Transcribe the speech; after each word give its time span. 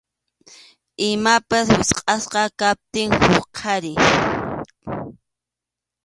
Imapas 1.09 1.67
wichqʼasqa 1.77 2.43
kaptin 2.59 3.09
huqariy. 3.31 3.97